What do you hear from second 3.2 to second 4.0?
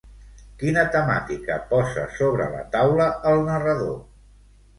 el narrador?